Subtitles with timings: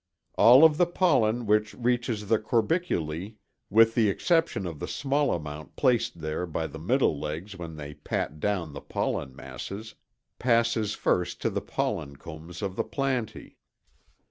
[0.33, 3.35] All of the pollen which reaches the corbiculæ,
[3.69, 7.93] with the exception of the small amount placed there by the middle legs when they
[7.93, 9.93] pat down the pollen masses,
[10.39, 13.57] passes first to the pollen combs of the plantæ.